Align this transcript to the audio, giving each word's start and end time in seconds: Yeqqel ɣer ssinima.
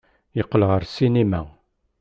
Yeqqel 0.37 0.63
ɣer 0.69 0.81
ssinima. 0.85 1.41